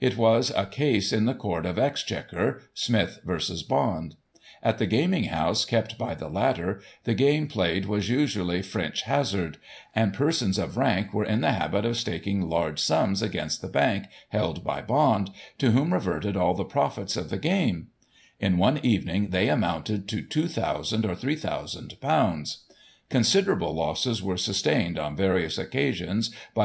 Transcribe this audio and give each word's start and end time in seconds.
It 0.00 0.16
was 0.16 0.50
a 0.56 0.66
case 0.66 1.12
in 1.12 1.26
the 1.26 1.34
Court 1.36 1.64
of 1.64 1.78
Exchequer— 1.78 2.62
Smith 2.84 3.20
V. 3.24 3.64
Bond. 3.68 4.16
At 4.60 4.78
the 4.78 4.88
gaming 4.88 5.26
house 5.26 5.64
kept 5.64 5.96
by 5.96 6.16
the 6.16 6.26
latter, 6.28 6.80
the 7.04 7.14
game 7.14 7.46
played 7.46 7.86
was, 7.86 8.08
usually," 8.08 8.60
French 8.72 9.02
Hazard"; 9.02 9.56
and 9.94 10.12
persons 10.12 10.58
of 10.58 10.76
rank 10.76 11.14
were 11.14 11.22
in 11.24 11.42
the 11.42 11.52
habit 11.52 11.84
of 11.84 11.96
staking 11.96 12.48
large 12.48 12.80
sums 12.80 13.22
against 13.22 13.62
the 13.62 13.68
*' 13.68 13.68
bank" 13.68 14.06
held 14.30 14.64
by 14.64 14.82
Bond, 14.82 15.30
to 15.58 15.70
whom 15.70 15.92
reverted 15.94 16.36
all 16.36 16.54
the 16.54 16.64
profits 16.64 17.16
of 17.16 17.30
the 17.30 17.38
game; 17.38 17.86
in 18.40 18.58
one 18.58 18.84
evening 18.84 19.28
they 19.28 19.48
amounted 19.48 20.08
to 20.08 20.24
;f 20.24 20.28
2,000 20.28 21.06
or 21.06 21.14
;£'3,ooo 21.14 22.56
Considerable 23.08 23.74
losses 23.74 24.20
were 24.24 24.36
sustained, 24.36 24.98
on 24.98 25.14
various 25.14 25.56
occasions, 25.56 26.00
bj' 26.00 26.08
Digiti 26.08 26.16
ized 26.16 26.30
by 26.30 26.30
Google 26.30 26.36
I9« 26.36 26.54
GOSSIP. 26.54 26.54